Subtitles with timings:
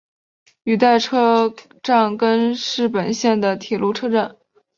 [0.63, 1.53] 羽带车
[1.83, 4.35] 站根室本线的铁路车站。